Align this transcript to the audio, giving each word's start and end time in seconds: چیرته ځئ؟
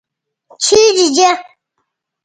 چیرته 0.63 1.05
ځئ؟ 1.15 1.29